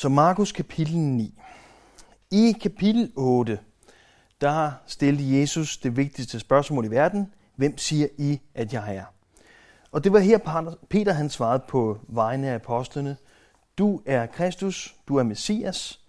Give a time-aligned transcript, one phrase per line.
[0.00, 1.34] Så Markus kapitel 9.
[2.30, 3.58] I kapitel 8,
[4.40, 7.32] der stillede Jesus det vigtigste spørgsmål i verden.
[7.56, 9.04] Hvem siger I, at jeg er?
[9.92, 13.16] Og det var her, Peter han svarede på vegne af apostlene.
[13.78, 16.00] Du er Kristus, du er Messias.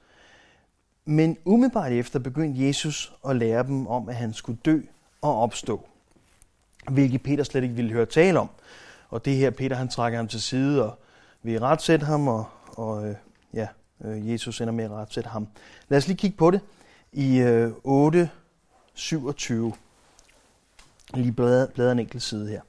[1.06, 4.80] Men umiddelbart efter begyndte Jesus at lære dem om, at han skulle dø
[5.22, 5.88] og opstå.
[6.92, 8.50] Hvilket Peter slet ikke ville høre tale om.
[9.10, 11.00] Og det her, Peter han trækker ham til side og
[11.44, 13.16] vil retsætte ham, og, og øh,
[14.06, 15.48] Øh, Jesus ender med at retsætte ham.
[15.90, 16.62] Lad os lige kigge på det
[17.12, 18.30] i øh, 8,
[18.94, 19.74] 27.
[21.14, 22.62] Lige bladre, bladre en enkelt side her.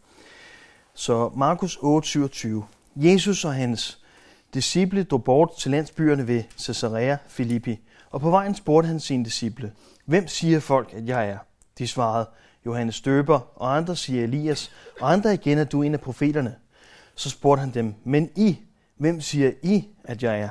[0.94, 2.64] Så Markus 8, 27.
[2.96, 3.98] Jesus og hans
[4.54, 7.78] disciple drog bort til landsbyerne ved Caesarea Philippi,
[8.10, 9.72] og på vejen spurgte han sine disciple,
[10.04, 11.38] Hvem siger folk, at jeg er?
[11.78, 12.28] De svarede,
[12.66, 14.70] Johannes Døber, og andre siger Elias,
[15.00, 16.54] og andre igen, at du er en af profeterne.
[17.14, 18.58] Så spurgte han dem, men I,
[18.96, 20.48] hvem siger I, at jeg er?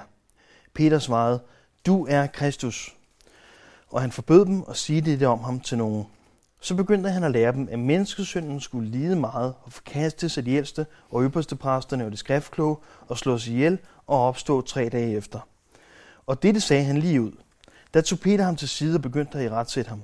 [0.74, 1.40] Peter svarede,
[1.86, 2.96] du er Kristus.
[3.90, 6.06] Og han forbød dem at sige det om ham til nogen.
[6.62, 10.52] Så begyndte han at lære dem, at menneskesynden skulle lide meget og forkastes af de
[10.52, 12.76] ældste og øverste præsterne og de skriftkloge
[13.08, 15.40] og slås ihjel og opstå tre dage efter.
[16.28, 17.32] Og dette sagde han lige ud.
[17.94, 20.02] Da tog Peter ham til side og begyndte at i retsætte ham.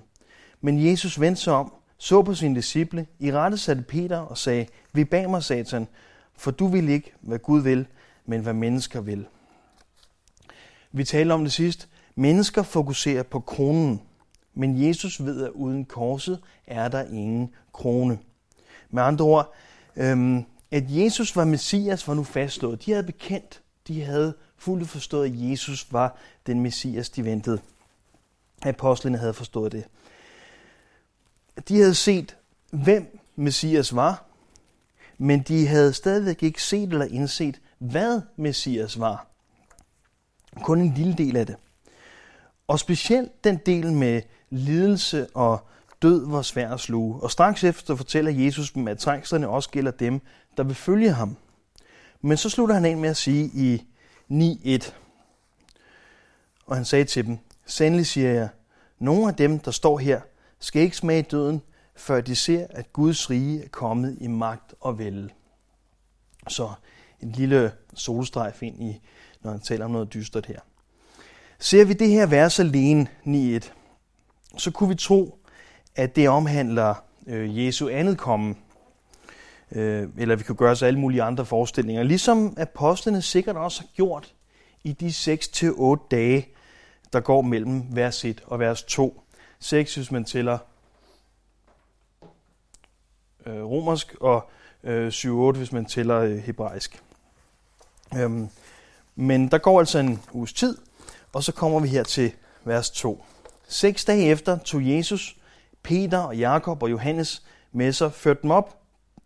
[0.62, 4.68] Men Jesus vendte sig om, så på sine disciple, i rette satte Peter og sagde,
[4.94, 5.88] Vi bag mig, satan,
[6.38, 7.86] for du vil ikke, hvad Gud vil,
[8.26, 9.26] men hvad mennesker vil.
[10.98, 11.88] Vi talte om det sidst.
[12.16, 14.02] Mennesker fokuserer på kronen,
[14.54, 18.20] men Jesus ved, at uden korset er der ingen krone.
[18.90, 19.54] Med andre ord,
[19.96, 22.86] øhm, at Jesus var Messias var nu fastslået.
[22.86, 27.60] De havde bekendt, de havde fuldt forstået, at Jesus var den Messias, de ventede.
[28.62, 29.84] Apostlene havde forstået det.
[31.68, 32.38] De havde set,
[32.72, 34.26] hvem Messias var,
[35.18, 39.28] men de havde stadigvæk ikke set eller indset, hvad Messias var.
[40.64, 41.56] Kun en lille del af det.
[42.68, 45.68] Og specielt den del med lidelse og
[46.02, 47.24] død var svær at sluge.
[47.24, 50.22] Og straks efter fortæller Jesus dem, at trængslerne også gælder dem,
[50.58, 51.38] der vil følge ham.
[52.22, 53.84] Men så slutter han af med at sige i
[54.32, 54.92] 9.1,
[56.66, 58.50] og han sagde til dem, Sandelig siger jeg,
[59.00, 60.22] nogle af dem, der står her,
[60.60, 61.62] skal ikke smage døden,
[61.96, 65.30] før de ser, at Guds rige er kommet i magt og vælde.
[66.48, 66.70] Så
[67.22, 69.02] en lille solstrejf ind i,
[69.48, 70.60] når han taler om noget dystert her.
[71.60, 73.72] Ser vi det her vers alene, 9.1,
[74.58, 75.40] så kunne vi tro,
[75.96, 76.96] at det omhandler
[77.28, 78.56] øh, Jesu andet komme.
[79.72, 82.04] Øh, eller vi kan gøre os alle mulige andre forestillinger.
[82.04, 84.34] Ligesom apostlene sikkert også har gjort
[84.84, 86.48] i de 6-8 dage,
[87.14, 89.22] der går mellem vers 1 og vers 2.
[89.60, 90.58] 6, hvis man tæller
[93.46, 94.50] øh, romersk, og
[94.84, 97.04] øh, 7-8, hvis man tæller øh, hebraisk.
[98.16, 98.50] Øhm,
[99.20, 100.78] men der går altså en uges tid,
[101.34, 102.32] og så kommer vi her til
[102.66, 103.26] vers 2.
[103.68, 105.38] Seks dage efter tog Jesus,
[105.84, 108.78] Peter og Jakob og Johannes med sig, førte dem op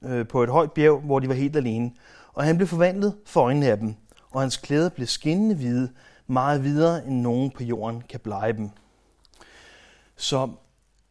[0.03, 1.91] øh, på et højt bjerg, hvor de var helt alene.
[2.33, 3.95] Og han blev forvandlet for øjnene af dem,
[4.31, 5.91] og hans klæder blev skinnende hvide,
[6.27, 8.69] meget videre end nogen på jorden kan blege dem.
[10.15, 10.49] Så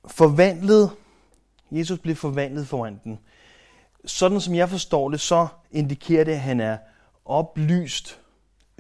[0.07, 0.91] forvandlet,
[1.71, 3.19] Jesus blev forvandlet foran den.
[4.05, 6.79] Sådan som jeg forstår det, så indikerer det, at han er
[7.25, 8.21] oplyst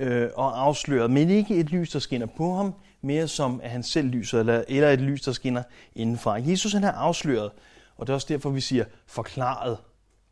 [0.00, 3.82] øh, og afsløret, men ikke et lys, der skinner på ham, mere som at han
[3.82, 5.62] selv lyser, eller, eller et lys, der skinner
[5.94, 6.34] indenfra.
[6.34, 7.50] Jesus han er afsløret,
[7.96, 9.78] og det er også derfor, vi siger forklaret.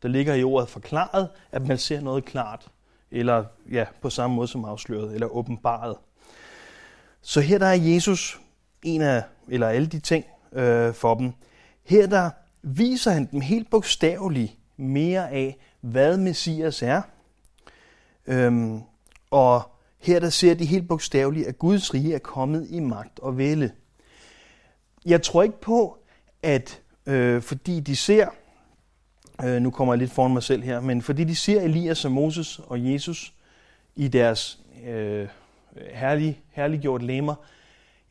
[0.01, 2.67] Der ligger i ordet forklaret, at man ser noget klart,
[3.11, 5.95] eller ja, på samme måde som afsløret, eller åbenbaret.
[7.21, 8.39] Så her der er Jesus
[8.83, 11.33] en af, eller alle de ting øh, for dem.
[11.83, 12.29] Her der
[12.61, 17.01] viser han dem helt bogstaveligt mere af, hvad Messias er.
[18.27, 18.81] Øhm,
[19.31, 23.37] og her der ser de helt bogstaveligt, at Guds rige er kommet i magt og
[23.37, 23.71] vælde.
[25.05, 25.97] Jeg tror ikke på,
[26.43, 28.27] at øh, fordi de ser,
[29.43, 32.11] øh, nu kommer jeg lidt foran mig selv her, men fordi de ser Elias og
[32.11, 33.33] Moses og Jesus
[33.95, 35.27] i deres øh,
[35.91, 37.35] herlig, herliggjort lemmer,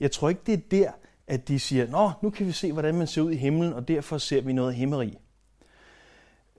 [0.01, 0.91] jeg tror ikke, det er der,
[1.27, 3.89] at de siger, nå, nu kan vi se, hvordan man ser ud i himlen, og
[3.89, 5.19] derfor ser vi noget himmeri.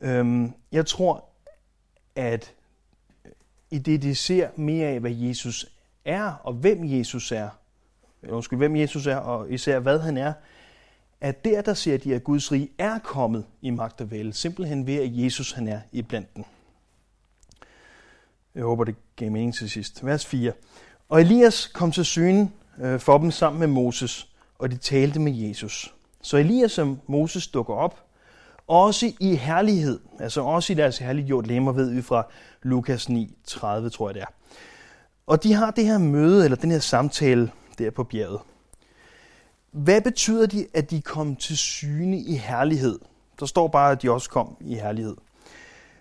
[0.01, 1.25] Øhm, jeg tror,
[2.15, 2.53] at
[3.71, 5.65] i det, de ser mere af, hvad Jesus
[6.05, 7.49] er, og hvem Jesus er,
[8.29, 10.33] undskyld, hvem Jesus er, og især hvad han er,
[11.21, 14.87] at der, der ser de, at Guds rige er kommet i magt og vælde, simpelthen
[14.87, 16.45] ved, at Jesus han er i blandt den.
[18.55, 20.05] Jeg håber, det gav mening til sidst.
[20.05, 20.51] Vers 4.
[21.09, 22.51] Og Elias kom til syne
[22.81, 24.29] øh, for dem sammen med Moses,
[24.59, 25.93] og de talte med Jesus.
[26.21, 28.05] Så Elias som Moses dukker op,
[28.69, 32.27] også i herlighed, altså også i deres herliggjort lemmer, ved vi fra
[32.63, 34.33] Lukas 9, 30, tror jeg det er.
[35.27, 38.39] Og de har det her møde, eller den her samtale der på bjerget.
[39.71, 42.99] Hvad betyder det, at de kom til syne i herlighed?
[43.39, 45.15] Der står bare, at de også kom i herlighed.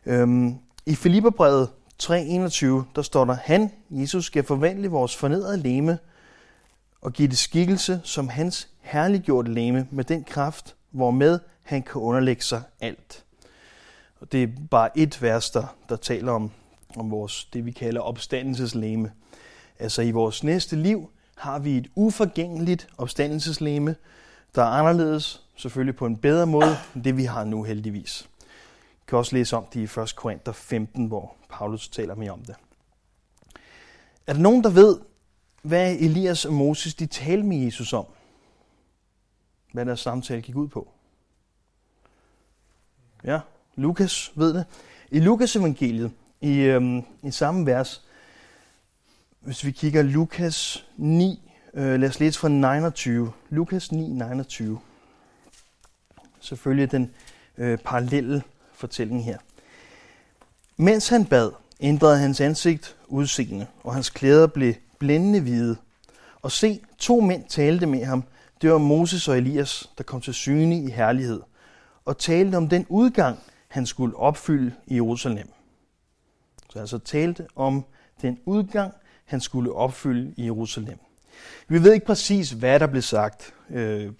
[0.07, 0.55] Øhm,
[0.87, 1.69] I Filipperbrevet
[2.03, 2.67] 3.21,
[2.97, 5.99] der står der, Han, Jesus, skal forvandle vores fornedrede leme
[7.03, 11.39] og give det skikkelse som hans herliggjorte leme med den kraft, hvormed
[11.69, 13.25] han kan underlægge sig alt.
[14.21, 16.51] Og det er bare et vers, der, der taler om,
[16.97, 19.13] om vores, det, vi kalder opstandelseslæme.
[19.79, 23.97] Altså i vores næste liv har vi et uforgængeligt opstandelseslæme,
[24.55, 28.29] der er anderledes, selvfølgelig på en bedre måde, end det vi har nu heldigvis.
[28.79, 30.17] Vi kan også læse om det i 1.
[30.17, 32.55] Korinther 15, hvor Paulus taler mere om det.
[34.27, 34.99] Er der nogen, der ved,
[35.63, 38.07] hvad Elias og Moses de talte med Jesus om?
[39.73, 40.93] Hvad deres samtale gik ud på?
[43.25, 43.41] Ja,
[43.77, 44.65] Lukas ved det.
[45.11, 46.11] I Lukas evangeliet,
[46.41, 48.05] i, øhm, i samme vers,
[49.41, 53.33] hvis vi kigger Lukas 9, øh, lad os læse fra 29.
[53.51, 54.81] Lukas 9, 29.
[56.41, 57.11] Selvfølgelig den
[57.59, 58.43] øh, parallelle
[58.75, 59.39] fortælling her.
[60.77, 61.51] Mens han bad,
[61.81, 65.77] ændrede hans ansigt udseende, og hans klæder blev blændende hvide.
[66.43, 68.25] Og se, to mænd talte med ham.
[68.63, 71.41] Det var Moses og Elias, der kom til syne i herlighed,
[72.09, 73.39] og talte om den udgang,
[73.69, 75.49] han skulle opfylde i Jerusalem.
[76.71, 77.85] Så altså talte om
[78.23, 78.93] den udgang,
[79.25, 80.99] han skulle opfylde i Jerusalem.
[81.69, 84.13] Vi ved ikke præcis, hvad der blev sagt, øh,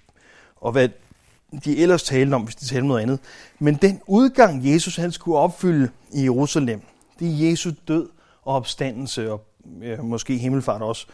[0.57, 0.89] og hvad
[1.65, 3.21] de ellers talte om, hvis de talte om noget andet.
[3.59, 6.81] Men den udgang, Jesus han skulle opfylde i Jerusalem,
[7.19, 8.09] det er Jesu død
[8.43, 9.47] og opstandelse, og
[9.83, 11.07] øh, måske himmelfart også.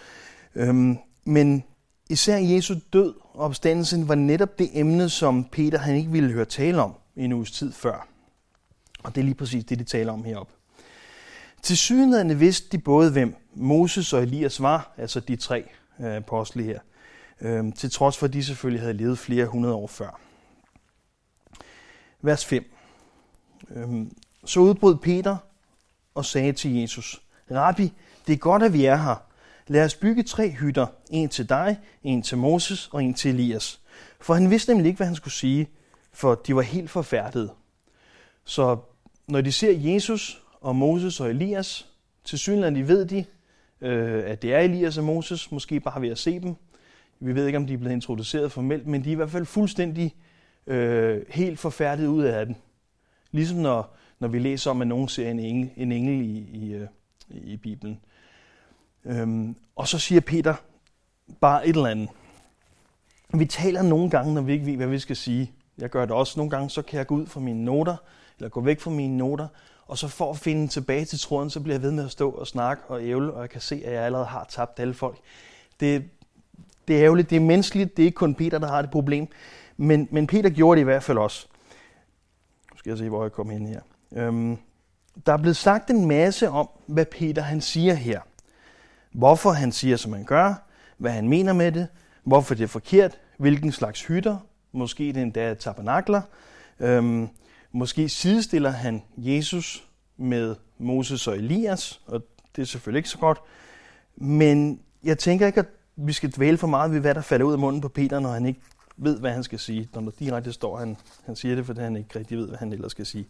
[0.54, 1.64] Øhm, men
[2.10, 6.44] især Jesu død og opstandelsen var netop det emne, som Peter han ikke ville høre
[6.44, 8.08] tale om en uges tid før.
[9.02, 10.52] Og det er lige præcis det, de taler om heroppe.
[11.62, 15.68] Til synligheden vidste de både, hvem Moses og Elias var, altså de tre
[16.00, 16.78] øh, apostle her,
[17.40, 20.20] øh, til trods for, at de selvfølgelig havde levet flere hundrede år før.
[22.22, 22.64] Vers 5.
[23.70, 24.06] Øh,
[24.44, 25.36] så udbrød Peter
[26.14, 27.92] og sagde til Jesus, Rabbi,
[28.26, 29.22] det er godt, at vi er her.
[29.66, 33.80] Lad os bygge tre hytter, en til dig, en til Moses og en til Elias.
[34.20, 35.68] For han vidste nemlig ikke, hvad han skulle sige,
[36.12, 37.52] for de var helt forfærdede.
[38.44, 38.78] Så
[39.28, 41.88] når de ser Jesus og Moses og Elias,
[42.24, 43.24] til synligheden ved de,
[43.80, 46.54] øh, at det er Elias og Moses, måske bare ved at se dem.
[47.20, 49.46] Vi ved ikke, om de er blevet introduceret formelt, men de er i hvert fald
[49.46, 50.14] fuldstændig
[50.66, 52.56] øh, helt forfærdet ud af den.
[53.32, 56.72] Ligesom når, når vi læser om, at nogen ser en engel, en engel i, i,
[56.72, 56.86] øh,
[57.30, 58.00] i Bibelen.
[59.04, 60.54] Øhm, og så siger Peter
[61.40, 62.08] bare et eller andet.
[63.34, 65.52] Vi taler nogle gange, når vi ikke ved, hvad vi skal sige.
[65.78, 67.96] Jeg gør det også nogle gange, så kan jeg gå ud fra mine noter,
[68.38, 69.48] eller gå væk fra mine noter,
[69.86, 72.30] og så for at finde tilbage til tråden, så bliver jeg ved med at stå
[72.30, 75.18] og snakke og ævle, og jeg kan se, at jeg allerede har tabt alle folk.
[75.80, 76.04] Det,
[76.88, 79.28] det er ærgerligt, det er menneskeligt, det er ikke kun Peter, der har det problem,
[79.76, 81.46] men, men Peter gjorde det i hvert fald også.
[82.72, 83.80] Nu skal jeg se, hvor jeg kommer hen her.
[84.12, 84.58] Øhm,
[85.26, 88.20] der er blevet sagt en masse om, hvad Peter han siger her.
[89.14, 90.54] Hvorfor han siger, som han gør,
[90.98, 91.88] hvad han mener med det,
[92.24, 94.36] hvorfor det er forkert, hvilken slags hytter,
[94.72, 96.22] måske det endda tabernakler,
[96.80, 97.28] øhm,
[97.72, 99.84] måske sidestiller han Jesus
[100.16, 102.22] med Moses og Elias, og
[102.56, 103.40] det er selvfølgelig ikke så godt,
[104.16, 107.52] men jeg tænker ikke, at vi skal dvæle for meget ved, hvad der falder ud
[107.52, 108.60] af munden på Peter, når han ikke
[108.96, 109.88] ved, hvad han skal sige.
[109.94, 110.96] Når der direkte står, han,
[111.26, 113.26] han siger det, fordi han ikke rigtig ved, hvad han ellers skal sige.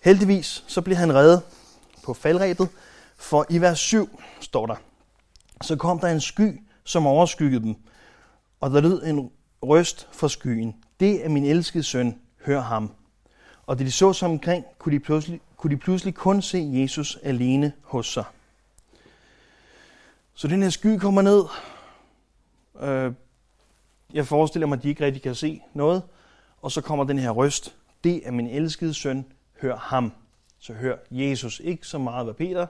[0.00, 1.42] Heldigvis så bliver han reddet
[2.04, 2.68] på faldrebet,
[3.16, 4.76] for i vers 7 står der,
[5.64, 7.74] så kom der en sky, som overskyggede dem,
[8.60, 9.30] og der lød en
[9.62, 10.74] røst fra skyen.
[11.00, 12.90] Det er min elskede søn, hør ham.
[13.66, 17.18] Og da de så sig omkring, kunne de, pludselig, kunne de pludselig kun se Jesus
[17.22, 18.24] alene hos sig.
[20.34, 21.44] Så den her sky kommer ned.
[22.80, 23.12] Øh,
[24.12, 26.02] jeg forestiller mig, at de ikke rigtig kan se noget.
[26.62, 27.76] Og så kommer den her røst.
[28.04, 29.24] Det er min elskede søn,
[29.60, 30.12] hør ham.
[30.58, 32.66] Så hør Jesus ikke så meget, hvad Peter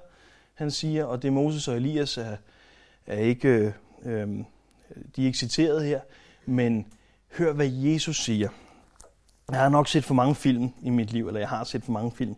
[0.54, 2.36] han siger, og det Moses og Elias er,
[3.06, 4.28] er ikke, øh,
[5.16, 6.00] de er ikke citeret her,
[6.46, 6.86] men
[7.38, 8.48] hør, hvad Jesus siger.
[9.50, 11.92] Jeg har nok set for mange film i mit liv, eller jeg har set for
[11.92, 12.34] mange film,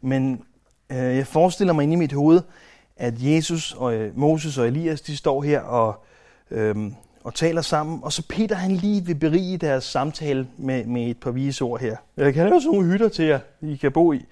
[0.00, 0.44] men
[0.90, 2.42] øh, jeg forestiller mig inde i mit hoved,
[2.96, 6.04] at Jesus og øh, Moses og Elias, de står her og,
[6.50, 6.92] øh,
[7.24, 11.20] og taler sammen, og så Peter han lige vil berige deres samtale med, med et
[11.20, 11.96] par vise ord her.
[12.16, 14.24] Jeg kan lave sådan nogle hytter til jer, I kan bo i.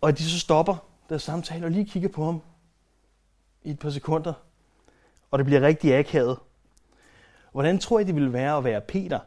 [0.00, 0.76] Og de så stopper
[1.08, 2.40] deres samtale og lige kigger på ham
[3.64, 4.32] i et par sekunder,
[5.30, 6.38] og det bliver rigtig akavet.
[7.52, 9.18] Hvordan tror I, det ville være at være Peter?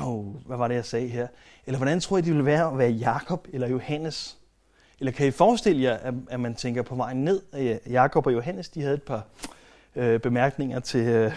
[0.00, 1.26] Åh, oh, hvad var det, jeg sagde her?
[1.66, 4.38] Eller hvordan tror I, det ville være at være Jakob eller Johannes?
[5.00, 7.42] Eller kan I forestille jer, at, at man tænker på vejen ned?
[7.52, 9.26] at øh, Jakob og Johannes, de havde et par
[9.96, 11.32] øh, bemærkninger til, øh,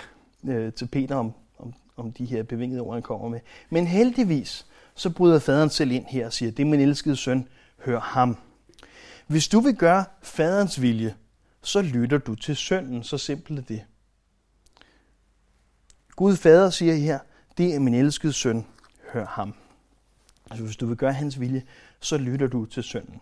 [0.48, 3.40] øh, til Peter om, om, om de her bevingede ord, han kommer med.
[3.70, 7.48] Men heldigvis, så bryder faderen selv ind her og siger, det er min elskede søn,
[7.86, 8.38] hør ham.
[9.28, 11.16] Hvis du vil gøre faderens vilje,
[11.68, 13.84] så lytter du til sønnen, så simpelt er det.
[16.16, 17.20] Gud fader siger her,
[17.58, 18.66] det er min elskede søn,
[19.14, 19.54] hør ham.
[20.52, 21.64] Altså hvis du vil gøre hans vilje,
[22.00, 23.22] så lytter du til sønnen.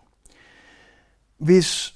[1.38, 1.94] Hvis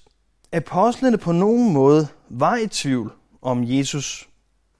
[0.52, 4.28] apostlene på nogen måde var i tvivl om Jesus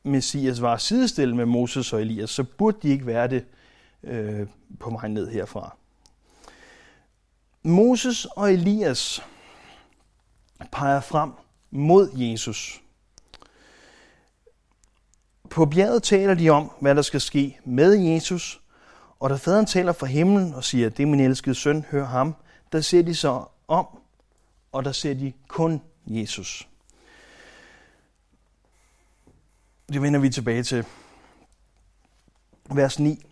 [0.03, 3.45] Messias var sidestillet med Moses og Elias, så burde de ikke være det
[4.03, 4.47] øh,
[4.81, 5.77] på vej ned herfra.
[7.63, 9.23] Moses og Elias
[10.73, 11.31] peger frem
[11.71, 12.83] mod Jesus.
[15.51, 18.61] På bjerget taler de om, hvad der skal ske med Jesus,
[19.21, 22.35] og da faderen taler fra himlen og siger, det er min elskede søn, hør ham,
[22.73, 23.87] der ser de så om,
[24.73, 26.69] og der ser de kun Jesus.
[29.93, 30.85] Det vender vi tilbage til.
[32.75, 33.27] Vers 9.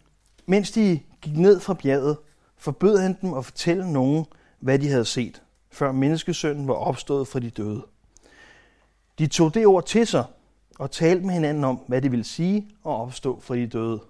[0.46, 2.18] Mens de gik ned fra bjerget,
[2.56, 4.26] forbød han dem at fortælle nogen,
[4.60, 7.82] hvad de havde set, før menneskesønnen var opstået fra de døde.
[9.18, 10.24] De tog det ord til sig
[10.78, 14.00] og talte med hinanden om, hvad det ville sige at opstå fra de døde.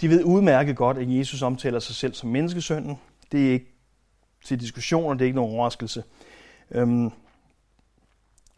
[0.00, 2.98] De ved udmærket godt, at Jesus omtaler sig selv som menneskesønnen.
[3.32, 3.74] Det er ikke
[4.44, 6.04] til diskussion, og det er ikke nogen overraskelse.
[6.70, 7.10] Øhm,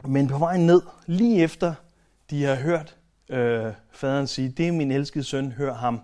[0.05, 1.73] men på vejen ned, lige efter
[2.29, 2.97] de har hørt
[3.29, 6.01] øh, faderen sige, det er min elskede søn, hør ham.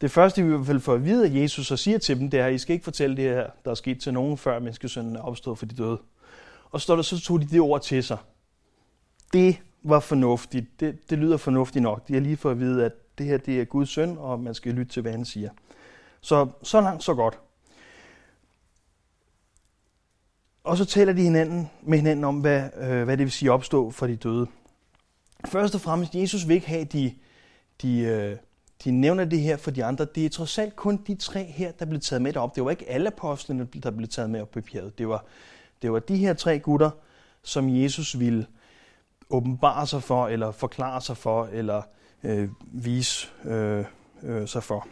[0.00, 2.30] Det første, vi i hvert fald får at vide af Jesus og siger til dem,
[2.30, 5.16] det er, I skal ikke fortælle det her, der er sket til nogen, før menneskesønnen
[5.16, 5.98] er opstået for de døde.
[6.70, 8.18] Og så står der, så tog de det ord til sig.
[9.32, 10.80] Det var fornuftigt.
[10.80, 12.08] Det, det lyder fornuftigt nok.
[12.08, 14.54] De har lige fået at vide, at det her det er Guds søn, og man
[14.54, 15.50] skal lytte til, hvad han siger.
[16.20, 17.38] Så, så langt, så godt.
[20.64, 23.52] Og så taler de hinanden, med hinanden om, hvad, øh, hvad det vil sige at
[23.52, 24.46] opstå for de døde.
[25.46, 27.14] Først og fremmest, Jesus vil ikke have, de,
[27.82, 28.36] de, øh,
[28.84, 30.06] de nævner det her for de andre.
[30.14, 32.56] Det er trods alt kun de tre her, der blev taget med op.
[32.56, 34.98] Det var ikke alle apostlene, der blev taget med op på bjerget.
[34.98, 35.24] Det var,
[35.82, 36.90] det var de her tre gutter,
[37.42, 38.46] som Jesus ville
[39.30, 41.82] åbenbare sig for, eller forklare sig for, eller
[42.24, 43.84] øh, vise øh,
[44.22, 44.86] øh, sig for.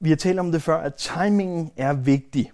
[0.00, 2.52] Vi har talt om det før, at timingen er vigtig.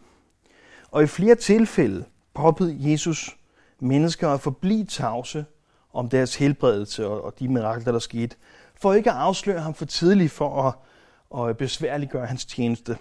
[0.90, 2.04] Og i flere tilfælde
[2.34, 3.36] påbød Jesus
[3.80, 5.44] mennesker at forblive tavse
[5.92, 8.36] om deres helbredelse og de mirakler, der skete,
[8.74, 10.62] for ikke at afsløre ham for tidligt for
[11.32, 12.98] at, at besværliggøre hans tjeneste.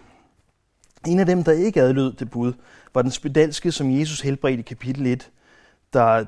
[1.08, 2.54] En af dem, der ikke adlød det bud,
[2.94, 5.32] var den spedalske, som Jesus helbredte i kapitel 1,
[5.94, 6.26] der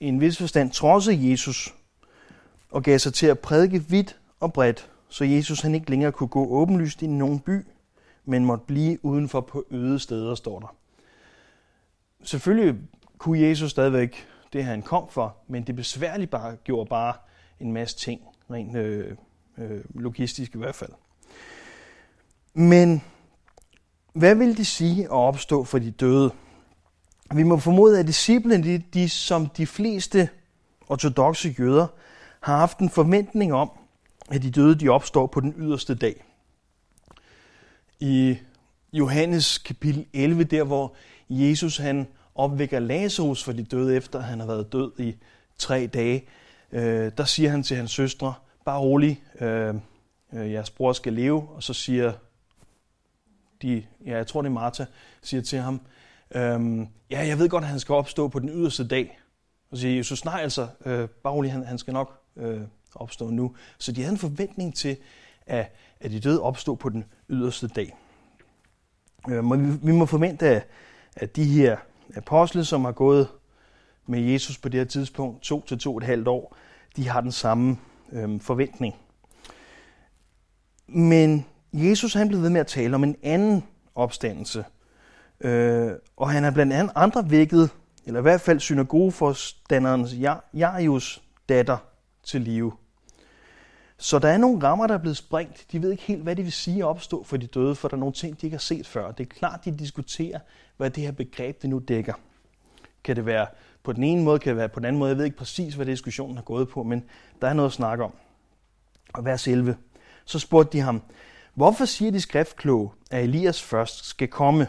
[0.00, 1.74] i en vis forstand trodsede Jesus
[2.70, 6.28] og gav sig til at prædike vidt og bredt, så Jesus han ikke længere kunne
[6.28, 7.66] gå åbenlyst i nogen by,
[8.24, 10.76] men måtte blive udenfor på øde steder, står der.
[12.22, 12.80] Selvfølgelig
[13.18, 17.14] kunne Jesus stadigvæk det, han kom for, men det besværlige bare, gjorde bare
[17.60, 18.20] en masse ting,
[18.50, 19.16] rent øh,
[19.58, 20.90] øh, logistisk i hvert fald.
[22.54, 23.02] Men
[24.14, 26.30] hvad vil det sige at opstå for de døde?
[27.34, 30.28] Vi må formode, at disciplene, de, de som de fleste
[30.88, 31.86] ortodoxe jøder,
[32.40, 33.70] har haft en forventning om,
[34.30, 36.24] at de døde de opstår på den yderste dag.
[38.00, 38.36] I
[38.92, 40.94] Johannes kapitel 11, der hvor
[41.28, 45.16] Jesus han opvækker Lazarus for de døde, efter han har været død i
[45.58, 46.24] tre dage,
[46.72, 49.74] øh, der siger han til hans søstre, bare rolig, øh,
[50.32, 52.12] øh, jeres bror skal leve, og så siger
[53.64, 54.84] de, ja, jeg tror det er Martha,
[55.22, 55.80] siger til ham,
[56.34, 59.18] øhm, ja, jeg ved godt, at han skal opstå på den yderste dag.
[59.70, 62.60] Og siger Jesus, nej altså, øh, bare rolig, han, han skal nok øh,
[62.94, 63.56] opstå nu.
[63.78, 64.96] Så de havde en forventning til,
[65.46, 67.96] at, at de døde opstod på den yderste dag.
[69.28, 70.68] Øh, vi må forvente, at,
[71.16, 71.76] at de her
[72.16, 73.28] apostle, som har gået
[74.06, 76.56] med Jesus på det her tidspunkt, to til to og et halvt år,
[76.96, 77.78] de har den samme
[78.12, 78.94] øh, forventning.
[80.86, 83.64] Men Jesus han blev ved med at tale om en anden
[83.94, 84.64] opstandelse.
[85.40, 87.70] Øh, og han har blandt andet andre vækket,
[88.06, 90.14] eller i hvert fald synagogeforstanderens
[90.54, 91.76] Jairus datter
[92.22, 92.72] til live.
[93.96, 95.66] Så der er nogle rammer, der er blevet sprængt.
[95.72, 97.96] De ved ikke helt, hvad det vil sige at opstå for de døde, for der
[97.96, 99.10] er nogle ting, de ikke har set før.
[99.12, 100.38] Det er klart, de diskuterer,
[100.76, 102.14] hvad det her begreb det nu dækker.
[103.04, 103.46] Kan det være
[103.82, 105.08] på den ene måde, kan det være på den anden måde.
[105.08, 107.04] Jeg ved ikke præcis, hvad diskussionen har gået på, men
[107.42, 108.14] der er noget at snakke om.
[109.12, 109.76] Og vers 11.
[110.24, 111.02] Så spurgte de ham,
[111.54, 114.68] hvorfor siger de skriftkloge, at Elias først skal komme?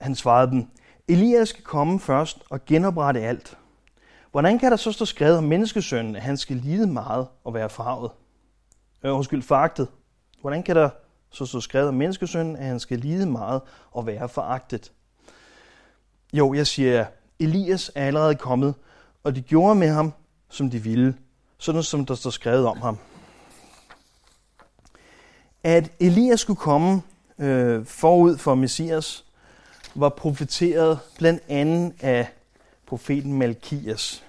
[0.00, 0.70] Han svarede dem,
[1.08, 3.58] Elias skal komme først og genoprette alt.
[4.30, 7.70] Hvordan kan der så stå skrevet om menneskesønnen, at han skal lide meget og være
[7.70, 8.10] farvet?
[9.02, 9.88] Øh, undskyld, foragtet.
[10.40, 10.90] Hvordan kan der
[11.30, 13.60] så stå skrevet om menneskesønnen, at han skal lide meget
[13.92, 14.92] og være foragtet.
[16.32, 17.06] Jo, jeg siger
[17.38, 18.74] Elias er allerede kommet,
[19.24, 20.12] og de gjorde med ham,
[20.48, 21.16] som de ville,
[21.58, 22.98] sådan som der står skrevet om ham.
[25.66, 27.02] At Elias skulle komme
[27.38, 29.24] øh, forud for Messias,
[29.94, 32.28] var profeteret blandt andet af
[32.86, 34.24] profeten Malkias.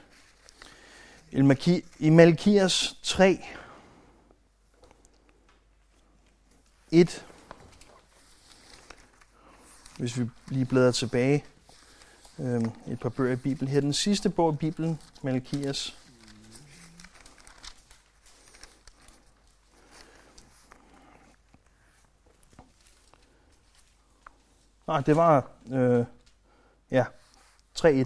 [1.99, 3.45] I Malkias 3,
[6.91, 7.25] 1,
[9.97, 11.45] hvis vi lige bladrer tilbage
[12.39, 13.71] øh, et par bøger i Bibelen.
[13.71, 15.97] Her den sidste bog i Bibelen, Malkias.
[24.87, 26.05] Nej, det var øh,
[26.91, 27.05] ja,
[27.79, 28.05] 3.1.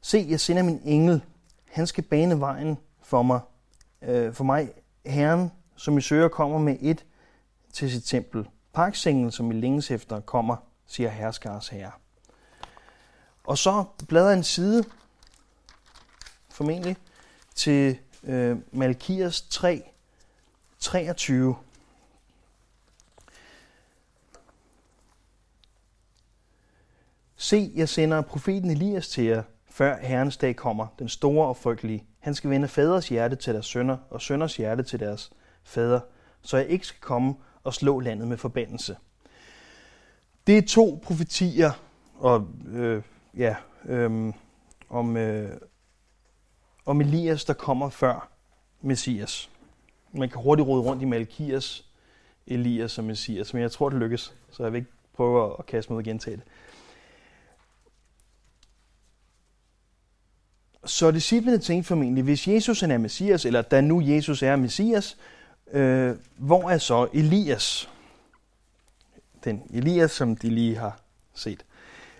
[0.00, 1.24] Se, jeg sender min engel.
[1.72, 3.40] Han skal bane vejen for mig.
[4.02, 4.72] Øh, for mig,
[5.06, 7.04] Herren, som I søger, kommer med et
[7.72, 8.48] til sit tempel.
[8.72, 11.90] Parksengel, som I længes efter, kommer, siger herskars herre.
[13.44, 14.84] Og så bladrer en side,
[16.50, 16.96] formentlig,
[17.54, 19.90] til øh, Malkias 3,
[20.78, 21.56] 23.
[27.48, 32.04] Se, jeg sender profeten Elias til jer, før Herrens dag kommer, den store og frygtelige.
[32.18, 35.30] Han skal vende faders hjerte til deres sønner, og sønners hjerte til deres
[35.64, 36.00] fader,
[36.42, 38.96] så jeg ikke skal komme og slå landet med forbandelse.
[40.46, 41.70] Det er to profetier,
[42.14, 43.02] og øh,
[43.36, 44.32] ja, øh,
[44.88, 45.50] om, øh,
[46.86, 48.30] om Elias, der kommer før
[48.80, 49.50] Messias.
[50.12, 51.86] Man kan hurtigt rode rundt i Malkias,
[52.46, 55.92] Elias og Messias, men jeg tror, det lykkes, så jeg vil ikke prøve at kaste
[55.92, 56.44] mig ud og gentage det.
[60.84, 65.16] Så disciplene tænkte formentlig, hvis Jesus er Messias, eller da nu Jesus er Messias,
[65.72, 67.88] øh, hvor er så Elias?
[69.44, 71.00] Den Elias, som de lige har
[71.34, 71.64] set.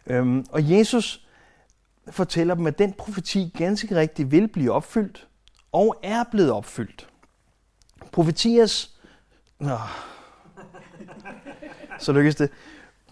[0.07, 1.27] Øhm, og Jesus
[2.11, 5.27] fortæller dem, at den profeti ganske rigtigt vil blive opfyldt,
[5.73, 7.09] og er blevet opfyldt.
[8.13, 8.91] Profetias...
[9.59, 9.79] Nå.
[11.99, 12.51] Så lykkes det.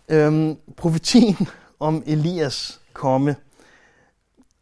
[0.09, 1.49] Øhm, profetien
[1.81, 3.37] om Elias komme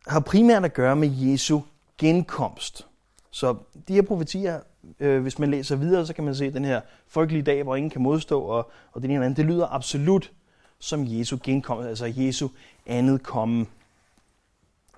[0.06, 1.60] har primært at gøre med Jesu
[1.98, 2.86] genkomst.
[3.30, 3.56] Så
[3.88, 4.60] de her profetier,
[5.00, 7.90] øh, hvis man læser videre, så kan man se den her frygtelige dag, hvor ingen
[7.90, 10.32] kan modstå, og, og det ene eller andet, det lyder absolut
[10.78, 12.48] som Jesu genkomst, altså Jesu
[12.86, 13.66] andet komme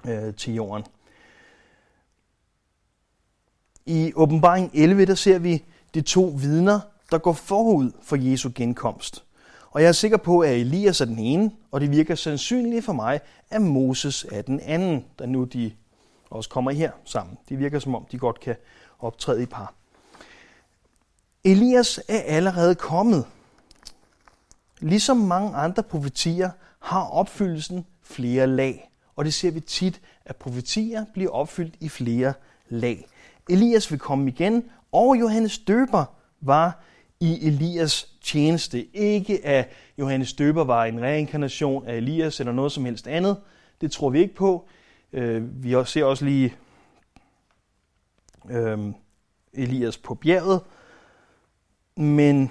[0.07, 0.85] øh, til jorden.
[3.87, 5.65] I åbenbaring 11, der ser vi
[5.95, 9.26] de to vidner, der går forud for Jesu genkomst.
[9.77, 12.93] Og jeg er sikker på, at Elias er den ene, og det virker sandsynligt for
[12.93, 15.73] mig, at Moses er den anden, da nu de
[16.31, 17.39] også kommer her sammen.
[17.49, 18.57] Det virker som om, de godt kan
[18.99, 19.75] optræde i par.
[21.45, 23.27] Elias er allerede kommet.
[24.81, 31.05] Ligesom mange andre profetier har opfyldelsen flere lag, og det ser vi tit, at profetier
[31.15, 32.33] bliver opfyldt i flere
[32.69, 33.07] lag.
[33.49, 36.05] Elias vil komme igen, og Johannes døber
[36.41, 36.83] var
[37.21, 38.97] i Elias tjeneste.
[38.97, 43.37] Ikke at Johannes Døber var en reinkarnation af Elias eller noget som helst andet.
[43.81, 44.69] Det tror vi ikke på.
[45.13, 46.55] Øh, vi ser også lige
[48.51, 48.79] øh,
[49.53, 50.61] Elias på bjerget.
[51.97, 52.51] Men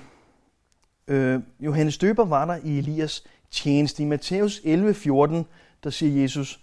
[1.07, 4.03] øh, Johannes Døber var der i Elias tjeneste.
[4.03, 5.43] I Matthæus 11:14,
[5.83, 6.59] der siger Jesus,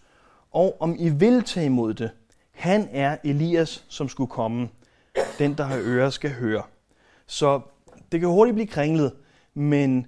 [0.50, 2.10] og om I vil tage imod det,
[2.50, 4.68] han er Elias, som skulle komme.
[5.38, 6.62] Den, der har ører, skal høre.
[7.26, 7.60] Så
[8.12, 9.12] det kan hurtigt blive kringlet,
[9.54, 10.06] men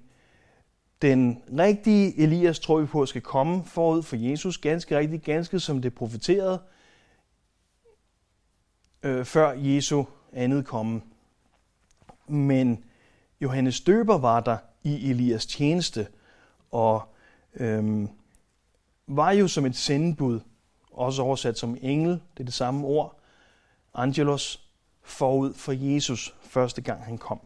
[1.03, 5.83] den rigtige Elias tror vi på skal komme forud for Jesus, ganske rigtigt, ganske som
[5.83, 6.63] det profeterede,
[9.03, 11.03] øh, før Jesu andet komme.
[12.27, 12.85] Men
[13.41, 16.07] Johannes Døber var der i Elias tjeneste,
[16.71, 17.03] og
[17.55, 18.09] øhm,
[19.07, 20.41] var jo som et sendebud,
[20.91, 23.21] også oversat som engel, det er det samme ord,
[23.95, 24.69] angelos,
[25.03, 27.41] forud for Jesus første gang han kom.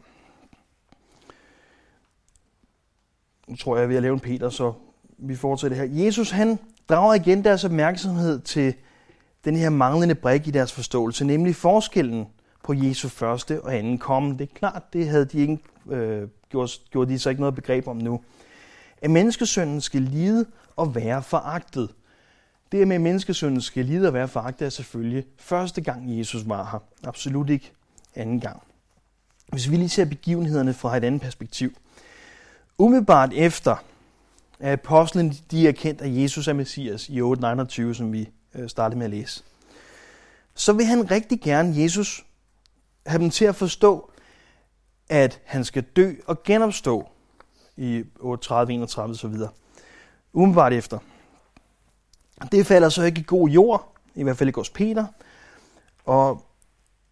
[3.49, 4.73] Nu tror jeg, jeg er ved at lave en Peter, så
[5.17, 6.05] vi fortsætter her.
[6.05, 6.59] Jesus han
[6.89, 8.73] drager igen deres opmærksomhed til
[9.45, 12.27] den her manglende brik i deres forståelse, nemlig forskellen
[12.63, 14.31] på Jesu første og anden komme.
[14.31, 15.57] Det er klart, det havde de ikke,
[15.89, 18.21] øh, gjort, gjort de så ikke noget begreb om nu.
[19.01, 21.89] At menneskesønnen skal lide og være foragtet.
[22.71, 26.69] Det med, at menneskesønnen skal lide og være foragtet, er selvfølgelig første gang, Jesus var
[26.71, 27.09] her.
[27.09, 27.71] Absolut ikke
[28.15, 28.61] anden gang.
[29.47, 31.73] Hvis vi lige ser begivenhederne fra et andet perspektiv–
[32.79, 33.75] Umiddelbart efter,
[34.59, 38.97] at apostlen de er kendt af Jesus er Messias i 8.29, som vi øh, startede
[38.97, 39.43] med at læse,
[40.55, 42.25] så vil han rigtig gerne, Jesus,
[43.05, 44.11] have dem til at forstå,
[45.09, 47.09] at han skal dø og genopstå
[47.77, 49.35] i 38, 31 osv.
[50.33, 50.99] Umiddelbart efter.
[52.51, 55.05] Det falder så ikke i god jord, i hvert fald ikke hos Peter.
[56.05, 56.45] Og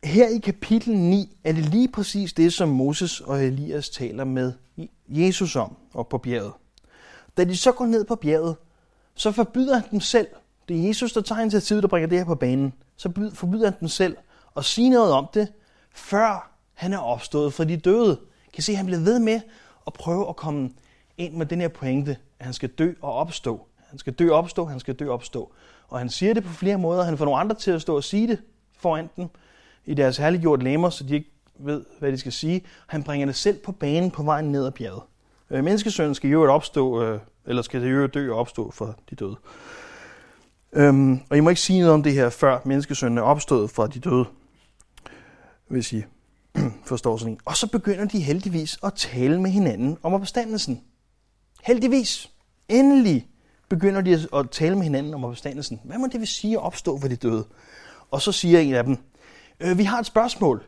[0.03, 4.53] her i kapitel 9 er det lige præcis det, som Moses og Elias taler med
[4.77, 6.53] i Jesus om op på bjerget.
[7.37, 8.55] Da de så går ned på bjerget,
[9.15, 10.27] så forbyder han dem selv.
[10.67, 12.73] Det er Jesus, der tager initiativet, der bringer det her på banen.
[12.95, 14.17] Så forbyder han dem selv
[14.57, 15.47] at sige noget om det,
[15.91, 18.19] før han er opstået fra de døde.
[18.53, 19.41] Kan se, at han bliver ved med
[19.87, 20.69] at prøve at komme
[21.17, 23.67] ind med den her pointe, at han skal dø og opstå.
[23.89, 25.53] Han skal dø og opstå, han skal dø og opstå.
[25.87, 27.03] Og han siger det på flere måder.
[27.03, 28.41] Han får nogle andre til at stå og sige det
[28.77, 29.27] foran dem
[29.85, 32.61] i deres herliggjort lemmer, så de ikke ved, hvad de skal sige.
[32.87, 35.03] Han bringer det selv på banen på vejen ned ad bjerget.
[35.51, 39.15] Øh, menneskesønnen skal jo opstå, øh, eller skal det jo dø og opstå for de
[39.15, 39.35] døde.
[40.73, 43.87] Øhm, og I må ikke sige noget om det her, før menneskesønnen er opstået fra
[43.87, 44.25] de døde,
[45.67, 46.03] hvis I
[46.85, 47.39] forstår sådan en.
[47.45, 50.81] Og så begynder de heldigvis at tale med hinanden om opstandelsen.
[51.63, 52.31] Heldigvis.
[52.69, 53.27] Endelig
[53.69, 55.81] begynder de at tale med hinanden om opstandelsen.
[55.83, 57.45] Hvad må det vil sige at opstå for de døde?
[58.11, 58.97] Og så siger en af dem,
[59.59, 60.63] øh, vi har et spørgsmål.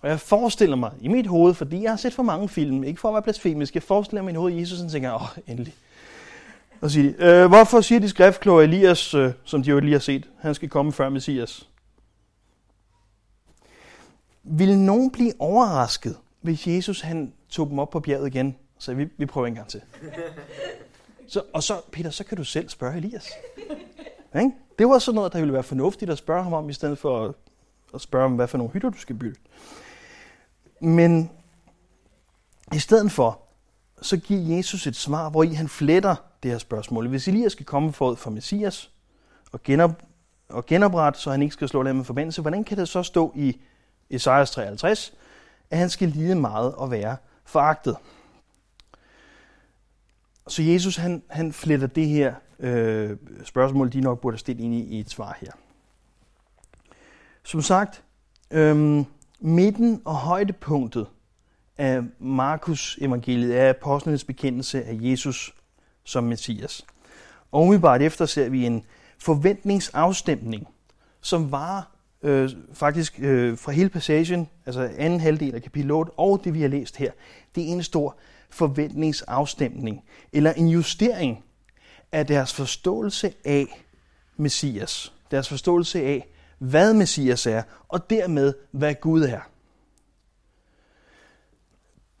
[0.00, 3.00] Og jeg forestiller mig i mit hoved, fordi jeg har set for mange film, ikke
[3.00, 5.28] for at være blasfemisk, jeg forestiller mig i mit hoved, Jesus og tænker, åh, oh,
[5.46, 5.74] endelig.
[6.80, 9.98] Og siger de, øh, hvorfor siger de skriftkloge Elias, øh, som de jo lige har
[9.98, 11.68] set, han skal komme før Messias?
[14.42, 18.56] Vil nogen blive overrasket, hvis Jesus han tog dem op på bjerget igen?
[18.78, 19.80] Så vi, vi prøver en gang til.
[21.28, 23.28] Så, og så, Peter, så kan du selv spørge Elias.
[24.36, 24.50] Ikke?
[24.78, 27.24] Det var sådan noget, der ville være fornuftigt at spørge ham om, i stedet for
[27.24, 27.34] at,
[27.94, 29.40] at spørge om, hvad for nogle hytter du skal bygge.
[30.80, 31.30] Men
[32.72, 33.40] i stedet for,
[34.02, 37.08] så giver Jesus et svar, hvor i han fletter det her spørgsmål.
[37.08, 38.90] Hvis Elias skal komme forud for Messias
[39.52, 40.02] og, genop,
[40.48, 43.32] og genoprette, så han ikke skal slå dem med forbindelse, hvordan kan det så stå
[43.36, 43.60] i
[44.10, 45.14] Esajas 53,
[45.70, 47.96] at han skal lide meget og være foragtet?
[50.48, 54.80] Så Jesus han, han fletter det her øh, spørgsmål, de nok burde stille ind i,
[54.80, 55.52] i et svar her.
[57.42, 58.02] Som sagt,
[58.50, 59.04] øh,
[59.40, 61.06] midten og højdepunktet
[61.78, 65.54] af Markus evangeliet er apostlenes bekendelse af Jesus
[66.04, 66.86] som Messias.
[67.52, 68.84] Og umiddelbart efter ser vi en
[69.18, 70.68] forventningsafstemning,
[71.20, 76.40] som var øh, faktisk øh, fra hele passagen, altså anden halvdel af kapitel 8, og
[76.44, 77.12] det vi har læst her.
[77.54, 78.16] Det er en stor
[78.50, 81.44] forventningsafstemning, eller en justering
[82.12, 83.66] af deres forståelse af
[84.36, 85.12] Messias.
[85.30, 89.40] Deres forståelse af, hvad Messias er, og dermed, hvad Gud er.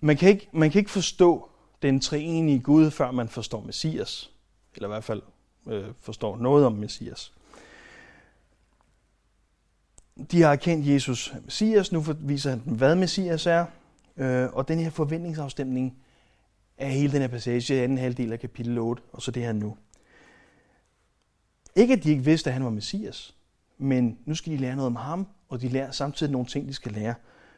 [0.00, 1.50] Man kan ikke, man kan ikke forstå
[1.82, 4.30] den treenige Gud, før man forstår Messias.
[4.74, 5.22] Eller i hvert fald
[5.66, 7.32] øh, forstår noget om Messias.
[10.30, 13.66] De har erkendt Jesus Messias, nu viser han dem, hvad Messias er.
[14.16, 15.98] Øh, og den her forventningsafstemning
[16.78, 19.52] af hele den her passage, i anden halvdel af kapitel 8, og så det her
[19.52, 19.76] nu.
[21.76, 23.34] Ikke at de ikke vidste, at han var Messias,
[23.78, 26.74] men nu skal de lære noget om ham, og de lærer samtidig nogle ting, de
[26.74, 27.14] skal lære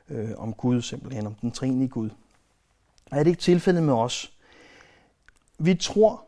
[0.09, 2.11] øh, om Gud, simpelthen om den trinige Gud.
[3.11, 4.33] Er det ikke tilfældet med os?
[5.59, 6.24] Vi tror,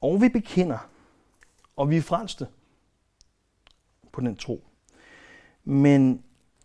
[0.00, 0.88] og vi bekender,
[1.76, 2.46] og vi er frelste
[4.12, 4.64] på den tro.
[5.64, 6.22] Men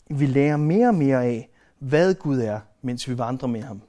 [0.10, 3.82] vi lærer mere og mere af, hvad Gud er, mens vi vandrer med ham.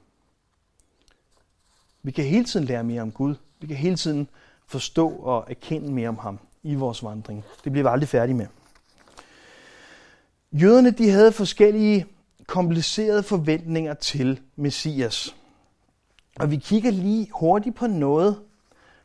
[2.03, 3.35] Vi kan hele tiden lære mere om Gud.
[3.59, 4.29] Vi kan hele tiden
[4.67, 7.43] forstå og erkende mere om ham i vores vandring.
[7.63, 8.47] Det bliver vi aldrig færdige med.
[10.51, 12.05] Jøderne de havde forskellige
[12.47, 15.35] komplicerede forventninger til Messias.
[16.39, 18.39] Og vi kigger lige hurtigt på noget,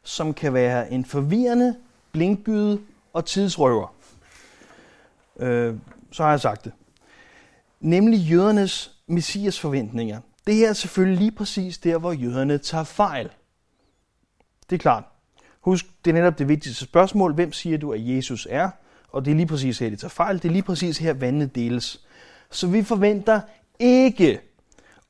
[0.03, 1.77] som kan være en forvirrende,
[2.13, 2.81] blinkgyde
[3.13, 3.95] og tidsrøver.
[5.37, 5.75] Øh,
[6.11, 6.73] så har jeg sagt det.
[7.81, 10.21] Nemlig jødernes messias forventninger.
[10.47, 13.31] Det her er selvfølgelig lige præcis der, hvor jøderne tager fejl.
[14.71, 15.05] Det er klart.
[15.61, 17.35] Husk, det er netop det vigtigste spørgsmål.
[17.35, 18.71] Hvem siger du, at Jesus er?
[19.15, 20.37] Og det er lige præcis her, det tager fejl.
[20.37, 22.01] Det er lige præcis her, vandene deles.
[22.51, 23.41] Så vi forventer
[23.79, 24.41] ikke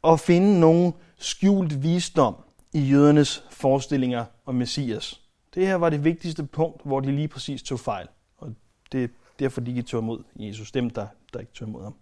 [0.04, 2.36] at finde nogen skjult visdom
[2.72, 5.20] i jødernes forestillinger om Messias.
[5.54, 8.06] Det her var det vigtigste punkt, hvor de lige præcis tog fejl.
[8.38, 8.54] Og
[8.92, 10.72] det er derfor, de ikke tog imod Jesus.
[10.72, 11.94] Dem, der, der ikke tog imod ham.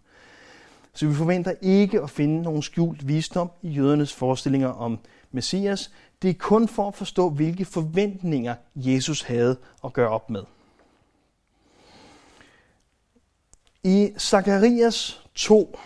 [0.95, 4.99] Så vi forventer ikke at finde nogen skjult visdom i jødernes forestillinger om
[5.33, 5.91] Messias.
[6.23, 10.43] Det er kun for at forstå, hvilke forventninger Jesus havde at gøre op med.
[13.85, 15.79] I Zakarias 2,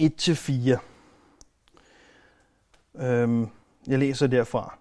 [0.00, 0.78] 1-4,
[2.94, 3.48] øhm,
[3.86, 4.78] jeg læser derfra,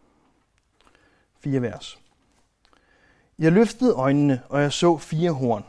[1.40, 2.00] fire vers.
[3.40, 5.66] Jeg løftede øjnene, og jeg så fire horn.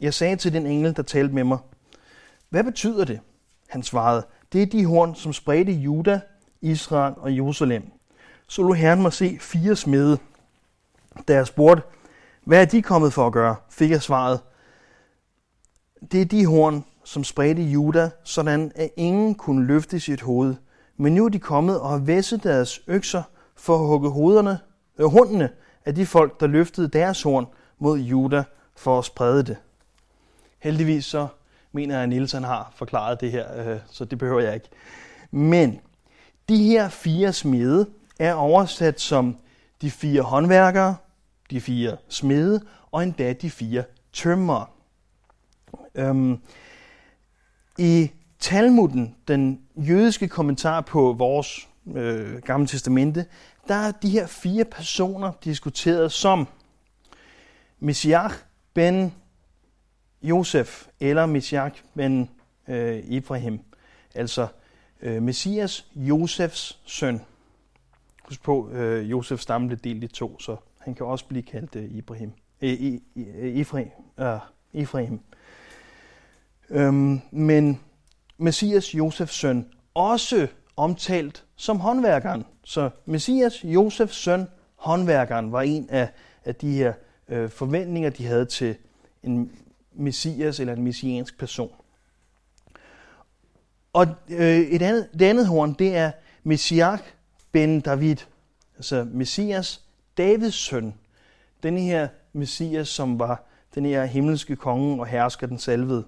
[0.00, 1.58] Jeg sagde til den engel, der talte med mig,
[2.48, 3.20] hvad betyder det?
[3.68, 6.20] Han svarede, Det er de horn, som spredte Juda,
[6.60, 7.90] Israel og Jerusalem.
[8.48, 10.18] Så lå Herren mig se fire smede.
[11.28, 11.82] Da jeg spurgte,
[12.44, 14.40] hvad er de kommet for at gøre, fik jeg svaret,
[16.12, 20.54] det er de horn, som spredte Juda, sådan at ingen kunne løfte sit hoved.
[20.96, 23.22] Men nu er de kommet og har væsset deres økser
[23.56, 24.58] for at hugge hovederne,
[24.98, 25.50] øh, hundene
[25.84, 27.46] af de folk, der løftede deres horn
[27.78, 28.44] mod Juda
[28.76, 29.56] for at sprede det.
[30.58, 31.26] Heldigvis så
[31.72, 34.68] mener jeg, at Niels han har forklaret det her, øh, så det behøver jeg ikke.
[35.30, 35.80] Men
[36.48, 37.86] de her fire smede
[38.18, 39.36] er oversat som
[39.82, 40.96] de fire håndværkere,
[41.50, 44.75] de fire smede og endda de fire tømmer.
[45.96, 46.38] Øhm,
[47.78, 53.26] I Talmuden, den jødiske kommentar på vores øh, gamle testamente,
[53.68, 56.48] der er de her fire personer diskuteret som
[57.78, 58.30] Messiah
[58.74, 59.14] ben
[60.22, 62.30] Josef eller Messiah ben
[62.68, 63.60] øh, Ibrahim.
[64.14, 64.46] Altså
[65.02, 67.20] øh, Messias, Josefs søn.
[68.24, 71.76] Husk på, øh, Josefs stamme blev delt i to, så han kan også blive kaldt
[71.76, 72.32] øh, Ibrahim.
[72.62, 73.22] Øh, I, I,
[73.60, 73.88] Ifrahim.
[74.18, 74.38] Øh,
[74.72, 75.14] Ifrahim.
[75.14, 75.20] Øh,
[76.70, 77.80] Øhm, men
[78.38, 82.44] Messias, Josefs søn, også omtalt som håndværkeren.
[82.64, 86.08] Så Messias, Josefs søn, håndværkeren, var en af,
[86.44, 86.92] af de her
[87.28, 88.76] øh, forventninger, de havde til
[89.22, 89.52] en
[89.92, 91.72] messias eller en messiansk person.
[93.92, 96.10] Og øh, et andet, det andet horn, det er
[96.42, 97.00] Messias
[97.52, 98.16] ben David,
[98.76, 99.82] altså Messias,
[100.18, 100.94] Davids søn.
[101.62, 106.04] Den her Messias, som var den her himmelske konge og hersker, den salvede.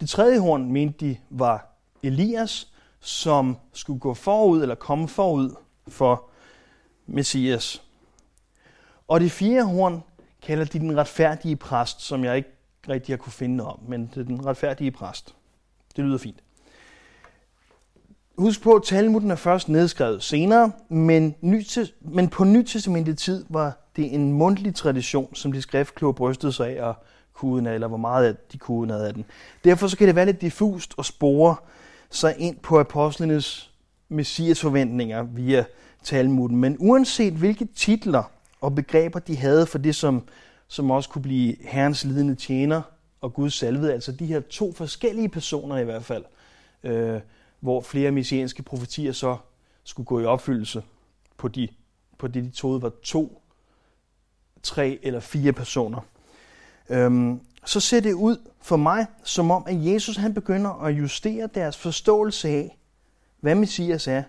[0.00, 1.66] Det tredje horn mente de var
[2.02, 5.54] Elias, som skulle gå forud eller komme forud
[5.88, 6.30] for
[7.06, 7.82] Messias.
[9.08, 10.02] Og det fjerde horn
[10.42, 12.50] kalder de den retfærdige præst, som jeg ikke
[12.88, 15.34] rigtig har kunne finde om, men det er den retfærdige præst.
[15.96, 16.42] Det lyder fint.
[18.38, 21.34] Husk på, at Talmuden er først nedskrevet senere, men,
[22.00, 26.94] men på Nytestamentet tid var det en mundtlig tradition, som de skriftkloge brystede sig af
[27.38, 29.24] huden af, eller hvor meget de kunne af den.
[29.64, 31.56] Derfor så kan det være lidt diffust at spore
[32.10, 33.70] sig ind på apostlenes
[34.08, 35.64] messias forventninger via
[36.02, 36.56] Talmuden.
[36.56, 38.22] Men uanset hvilke titler
[38.60, 40.28] og begreber de havde for det, som,
[40.68, 42.82] som også kunne blive Herrens lidende tjener
[43.20, 46.24] og Guds salvede, altså de her to forskellige personer i hvert fald,
[46.84, 47.20] øh,
[47.60, 49.36] hvor flere messianske profetier så
[49.84, 50.82] skulle gå i opfyldelse
[51.36, 51.68] på, de,
[52.18, 53.42] på det, de troede var to,
[54.62, 56.00] tre eller fire personer.
[56.88, 61.48] Øhm, så ser det ud for mig, som om, at Jesus han begynder at justere
[61.54, 62.78] deres forståelse af,
[63.40, 64.22] hvad Messias er,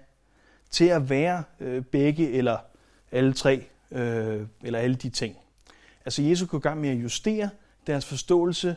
[0.72, 2.58] til at være øh, begge eller
[3.12, 5.36] alle tre, øh, eller alle de ting.
[6.06, 7.50] Altså Jesus går i gang med at justere
[7.88, 8.76] deres forståelse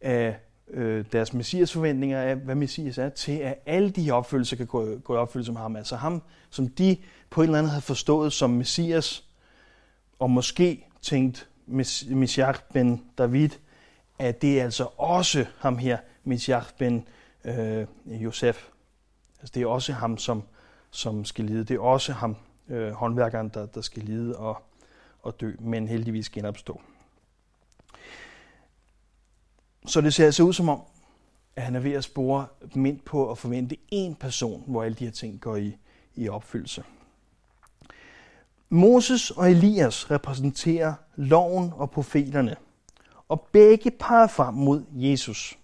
[0.00, 0.36] af
[0.70, 4.66] øh, deres messias forventninger af, hvad messias er, til at alle de her opfyldelser kan
[4.66, 5.76] gå, gå i opfyldelse med ham.
[5.76, 6.96] Altså ham, som de
[7.30, 9.24] på en eller anden havde forstået som messias,
[10.18, 13.50] og måske tænkt Mishach ben David,
[14.18, 17.08] at det er altså også ham her, Mishach ben
[17.44, 18.68] øh, Josef.
[19.40, 20.42] Altså det er også ham, som,
[20.90, 21.64] som skal lide.
[21.64, 22.36] Det er også ham,
[22.68, 24.62] øh, håndværkeren, der, der skal lide og,
[25.22, 26.80] og dø, men heldigvis genopstå.
[29.86, 30.80] Så det ser altså ud som om,
[31.56, 34.94] at han er ved at spore dem ind på at forvente én person, hvor alle
[34.94, 35.76] de her ting går i,
[36.14, 36.84] i opfyldelse.
[38.68, 42.56] Moses og Elias repræsenterer loven og profeterne,
[43.28, 45.58] og begge peger frem mod Jesus.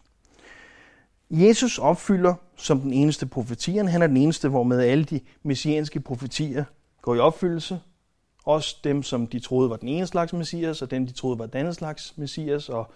[1.31, 3.91] Jesus opfylder som den eneste profetierne.
[3.91, 6.65] Han er den eneste, hvor med alle de messianske profetier
[7.03, 7.81] går i opfyldelse.
[8.45, 11.47] Også dem, som de troede var den ene slags messias, og dem, de troede var
[11.47, 12.93] den anden slags messias, og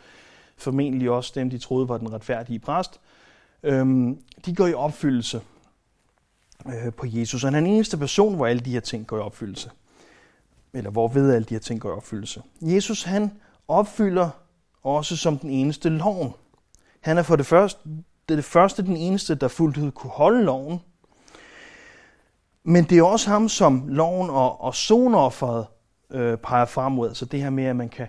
[0.57, 3.01] formentlig også dem, de troede var den retfærdige præst.
[3.63, 5.41] Øhm, de går i opfyldelse
[6.67, 7.45] øh, på Jesus.
[7.45, 9.71] Og han er den eneste person, hvor alle de her ting går i opfyldelse
[10.77, 12.43] eller hvor ved alle de her ting går i opfyldelse.
[12.61, 13.31] Jesus han
[13.69, 14.31] opfylder
[14.83, 16.35] også som den eneste loven.
[17.01, 17.81] Han er for det første,
[18.29, 20.81] det, er det første den eneste, der fuldt ud kunne holde loven.
[22.65, 25.67] Men det er også ham, som loven og, og zoneofferet
[26.11, 27.15] øh, peger frem mod.
[27.15, 28.07] Så det her med, at man kan,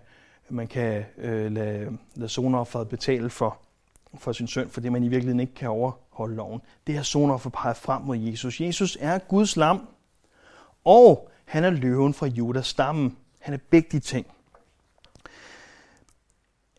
[0.49, 3.57] man kan øh, lade, lade zoneofferet betale for,
[4.17, 6.61] for sin søn, fordi man i virkeligheden ikke kan overholde loven.
[6.87, 8.61] Det her zonoffer peger frem mod Jesus.
[8.61, 9.87] Jesus er Guds lam,
[10.85, 13.17] og han er løven fra Judas stammen.
[13.39, 14.27] Han er begge de ting.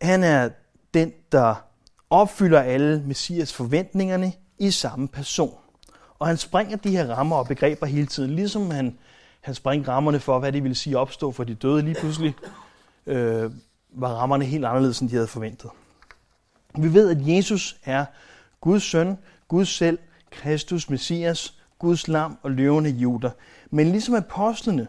[0.01, 0.49] Han er
[0.93, 1.55] den, der
[2.09, 5.57] opfylder alle Messias forventningerne i samme person.
[6.19, 8.97] Og han springer de her rammer og begreber hele tiden, ligesom han,
[9.41, 12.35] han springer rammerne for, hvad det ville sige opstå for de døde lige pludselig,
[13.05, 13.51] øh,
[13.89, 15.69] var rammerne helt anderledes, end de havde forventet.
[16.77, 18.05] Vi ved, at Jesus er
[18.61, 19.99] Guds søn, Gud selv,
[20.31, 23.31] Kristus, Messias, Guds lam og løvende juder.
[23.69, 24.87] Men ligesom apostlene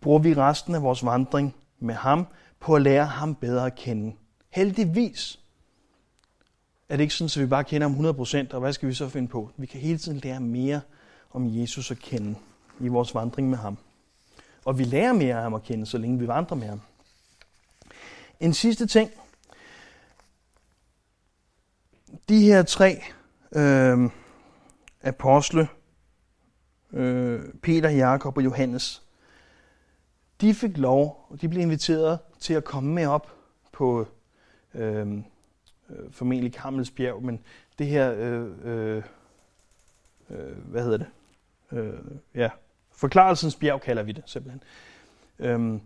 [0.00, 2.26] bruger vi resten af vores vandring med ham
[2.60, 4.16] på at lære ham bedre at kende.
[4.50, 5.40] Heldigvis
[6.88, 9.08] er det ikke sådan, at vi bare kender ham 100%, og hvad skal vi så
[9.08, 9.50] finde på?
[9.56, 10.80] Vi kan hele tiden lære mere
[11.30, 12.34] om Jesus at kende
[12.80, 13.78] i vores vandring med ham.
[14.64, 16.80] Og vi lærer mere af ham at kende, så længe vi vandrer med ham.
[18.40, 19.10] En sidste ting.
[22.28, 23.02] De her tre
[23.52, 24.10] øh,
[25.02, 25.68] apostle,
[26.92, 29.02] øh, Peter, Jakob og Johannes,
[30.40, 33.34] de fik lov, og de blev inviteret til at komme med op
[33.72, 34.06] på
[34.74, 35.22] øh, øh
[36.10, 37.40] formentlig Karmels bjerg, men
[37.78, 39.02] det her, øh, øh,
[40.30, 41.06] øh, hvad hedder det?
[41.72, 42.00] Øh,
[42.34, 42.50] ja,
[42.92, 44.62] forklarelsens bjerg kalder vi det simpelthen.
[45.38, 45.80] Øhm,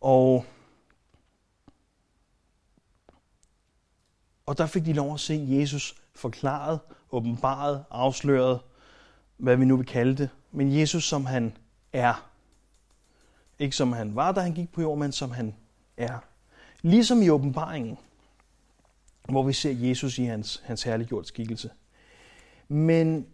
[0.00, 0.44] og,
[4.46, 8.60] og der fik de lov at se Jesus forklaret, åbenbaret, afsløret,
[9.38, 10.30] hvad vi nu vil kalde det.
[10.52, 11.56] Men Jesus som han
[11.92, 12.30] er.
[13.58, 15.54] Ikke som han var, da han gik på jorden, men som han
[15.96, 16.18] er.
[16.82, 17.98] Ligesom i åbenbaringen,
[19.28, 21.70] hvor vi ser Jesus i hans, hans herliggjort skikkelse.
[22.68, 23.26] Men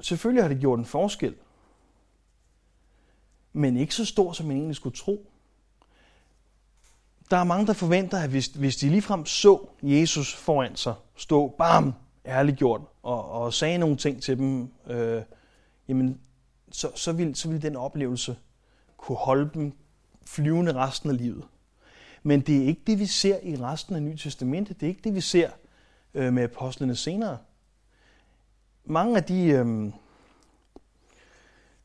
[0.00, 1.34] selvfølgelig har det gjort en forskel,
[3.52, 5.30] men ikke så stor, som man egentlig skulle tro.
[7.30, 11.48] Der er mange, der forventer, at hvis, hvis de ligefrem så Jesus foran sig stå,
[11.48, 11.94] bam,
[12.26, 15.22] ærliggjort, og, og sagde nogle ting til dem, øh,
[15.88, 16.20] jamen,
[16.72, 18.36] så, så, ville, så ville den oplevelse
[18.96, 19.72] kunne holde dem
[20.26, 21.44] flyvende resten af livet.
[22.22, 24.80] Men det er ikke det, vi ser i resten af Nye Testamentet.
[24.80, 25.50] Det er ikke det, vi ser
[26.14, 27.38] øh, med apostlene senere.
[28.84, 29.92] Mange af de, øh,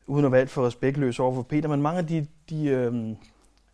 [0.06, 3.16] uden at være alt for respektløs over for Peter, men mange af de, de øh,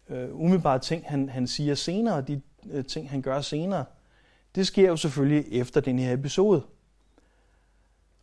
[0.08, 3.84] øh, umiddelbare ting, han, han siger senere, de øh, ting, han gør senere,
[4.58, 6.62] det sker jo selvfølgelig efter den her episode.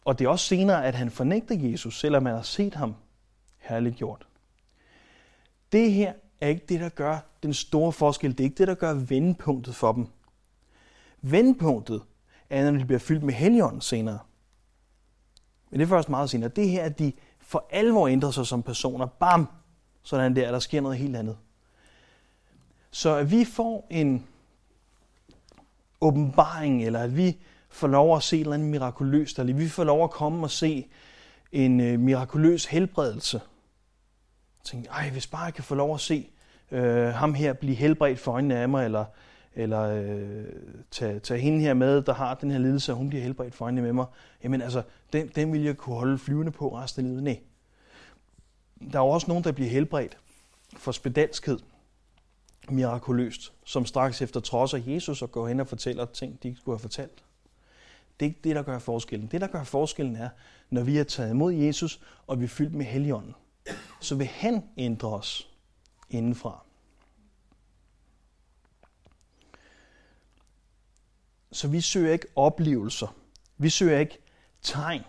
[0.06, 2.96] Og det er også senere, at han fornægter Jesus, selvom man har set ham
[3.58, 4.28] herligt gjort.
[5.72, 8.32] Det her er ikke det, der gør den store forskel.
[8.32, 10.08] Det er ikke det, der gør vendepunktet for dem.
[11.22, 12.02] Vendepunktet
[12.50, 14.20] er, når de bliver fyldt med helligånden senere.
[15.70, 16.50] Men det er først meget senere.
[16.50, 19.06] Det her, at de for alvor ændrer sig som personer.
[19.06, 19.48] Bam!
[20.04, 21.38] Sådan der, der sker noget helt andet.
[22.92, 24.28] Så at vi får en
[26.06, 27.38] åbenbaring, eller at vi
[27.70, 30.52] får lov at se et eller andet mirakuløst, eller vi får lov at komme og
[30.52, 30.88] se
[31.52, 33.42] en øh, mirakuløs helbredelse.
[34.64, 36.30] Tænkte, ej, hvis bare jeg kan få lov at se
[36.72, 39.06] øh, ham her blive helbredt for øjnene af mig, eller,
[39.56, 40.46] eller øh,
[40.92, 43.66] tage, tage hende her med, der har den her lidelse, og hun bliver helbredt for
[43.66, 44.06] øjnene med mig.
[44.44, 44.82] Jamen altså,
[45.14, 47.24] den, den vil jeg kunne holde flyvende på resten af livet.
[47.24, 47.40] Nej.
[48.92, 50.18] Der er jo også nogen, der bliver helbredt
[50.78, 51.60] for spedalskhed,
[52.72, 56.76] mirakuløst, som straks efter trodser Jesus og går hen og fortæller ting, de ikke skulle
[56.76, 57.24] have fortalt.
[58.20, 59.28] Det er ikke det, der gør forskellen.
[59.28, 60.30] Det, der gør forskellen er,
[60.70, 63.36] når vi er taget imod Jesus, og vi er fyldt med Helligånden,
[64.00, 65.50] så vil han ændre os
[66.10, 66.64] indenfra.
[71.52, 73.16] Så vi søger ikke oplevelser.
[73.58, 74.20] Vi søger ikke
[74.62, 75.02] tegn.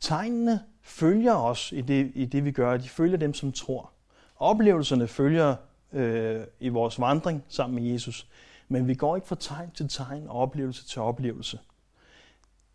[0.00, 2.76] Tegnene følger os i det, i det vi gør.
[2.76, 3.92] De følger dem, som tror.
[4.36, 5.56] Oplevelserne følger
[5.92, 8.28] øh, i vores vandring sammen med Jesus.
[8.68, 11.58] Men vi går ikke fra tegn til tegn og oplevelse til oplevelse.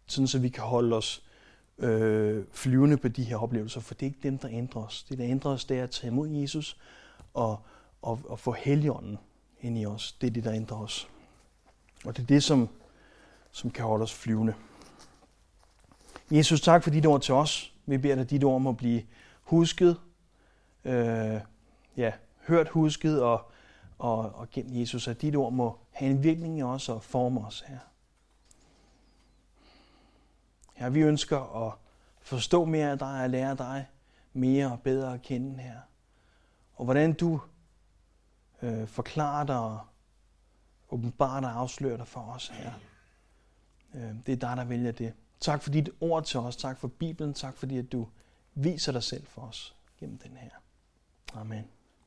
[0.07, 1.23] Sådan så vi kan holde os
[1.77, 5.03] øh, flyvende på de her oplevelser, for det er ikke dem, der ændrer os.
[5.03, 6.77] Det, der ændrer os, det er at tage imod Jesus
[7.33, 7.59] og,
[8.01, 9.17] og, og få helligånden
[9.61, 10.11] ind i os.
[10.21, 11.09] Det er det, der ændrer os.
[12.05, 12.69] Og det er det, som,
[13.51, 14.53] som kan holde os flyvende.
[16.31, 17.73] Jesus, tak for dit ord til os.
[17.85, 19.03] Vi beder dig, at dit ord må blive
[19.41, 19.97] husket,
[20.85, 21.39] øh,
[21.97, 22.11] ja,
[22.47, 23.51] hørt husket, og,
[23.97, 27.45] og, og gennem Jesus, at dit ord må have en virkning i os og forme
[27.45, 27.79] os her.
[30.73, 31.73] Her vi ønsker at
[32.21, 33.87] forstå mere af dig og lære dig
[34.33, 35.79] mere og bedre at kende her.
[36.75, 37.41] Og hvordan du
[38.61, 39.79] øh, forklarer dig og
[40.89, 42.73] åbenbarer dig og afslører dig for os her.
[43.93, 45.13] Øh, det er dig, der vælger det.
[45.39, 46.55] Tak for dit ord til os.
[46.55, 47.33] Tak for Bibelen.
[47.33, 48.07] Tak fordi, at du
[48.53, 50.49] viser dig selv for os gennem den her.
[51.33, 51.76] Amen.